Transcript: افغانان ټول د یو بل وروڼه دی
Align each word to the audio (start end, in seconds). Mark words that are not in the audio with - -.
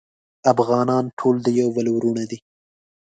افغانان 0.53 1.05
ټول 1.19 1.35
د 1.43 1.47
یو 1.61 1.69
بل 1.75 1.85
وروڼه 1.95 2.23
دی 2.31 2.39